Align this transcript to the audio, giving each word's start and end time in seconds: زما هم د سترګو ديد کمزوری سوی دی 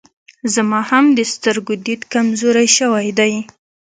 زما 0.53 0.79
هم 0.91 1.05
د 1.17 1.19
سترګو 1.33 1.73
ديد 1.85 2.01
کمزوری 2.13 2.67
سوی 2.77 3.07
دی 3.19 3.33